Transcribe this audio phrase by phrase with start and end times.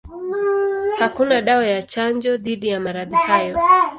[0.99, 3.57] Hakuna dawa ya chanjo dhidi ya maradhi hayo.